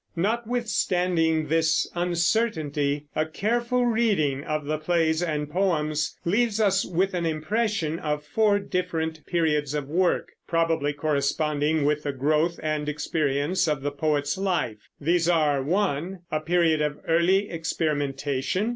[0.15, 7.27] Notwithstanding this uncertainty, a careful reading of the plays and poems leaves us with an
[7.27, 13.83] impression of four different periods of work, probably corresponding with the growth and experience of
[13.83, 14.79] the poet's life.
[14.99, 18.69] These are: (1) a period of early experimentation.